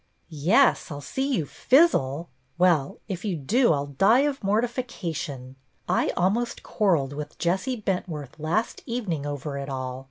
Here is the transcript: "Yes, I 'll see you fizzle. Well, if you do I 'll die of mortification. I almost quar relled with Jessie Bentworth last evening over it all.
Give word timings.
"Yes, 0.51 0.89
I 0.89 0.95
'll 0.95 1.01
see 1.01 1.31
you 1.37 1.45
fizzle. 1.45 2.27
Well, 2.57 2.97
if 3.07 3.23
you 3.23 3.35
do 3.35 3.71
I 3.71 3.77
'll 3.77 3.85
die 3.85 4.21
of 4.21 4.43
mortification. 4.43 5.57
I 5.87 6.09
almost 6.17 6.63
quar 6.63 6.93
relled 6.95 7.13
with 7.13 7.37
Jessie 7.37 7.75
Bentworth 7.75 8.39
last 8.39 8.81
evening 8.87 9.27
over 9.27 9.59
it 9.59 9.69
all. 9.69 9.99